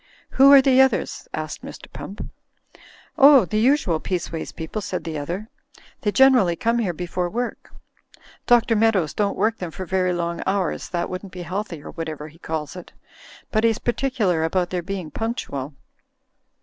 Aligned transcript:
"Who 0.31 0.51
are 0.51 0.63
the 0.63 0.81
others?" 0.81 1.27
asked 1.31 1.63
Mr. 1.63 1.85
Pump. 1.93 2.25
"Oh, 3.19 3.45
the 3.45 3.59
usual 3.59 3.99
Peaceways 3.99 4.51
people," 4.51 4.81
said 4.81 5.03
"tBc 5.03 5.11
otlicr. 5.13 5.13
THE 5.13 5.13
REPUBLIC 5.13 5.45
OF 5.45 5.75
PEACEWAYS 5.75 5.75
229 5.75 5.95
"They 6.01 6.11
generally 6.11 6.55
come 6.55 6.79
here 6.79 6.93
before 6.93 7.29
work. 7.29 7.71
Dr. 8.47 8.75
Mead 8.75 8.95
ows 8.95 9.13
don't 9.13 9.37
work 9.37 9.59
them 9.59 9.69
for 9.69 9.85
very 9.85 10.11
long 10.13 10.41
hours, 10.47 10.89
that 10.89 11.07
wouldn't 11.07 11.31
be 11.31 11.43
healthy 11.43 11.83
or 11.83 11.91
whatever 11.91 12.29
he 12.29 12.39
calls 12.39 12.75
it; 12.75 12.93
but 13.51 13.63
he's 13.63 13.77
particular 13.77 14.43
about 14.43 14.71
their 14.71 14.81
being 14.81 15.11
punctual. 15.11 15.75